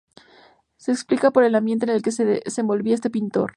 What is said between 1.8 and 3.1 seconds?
en el que se desenvolvía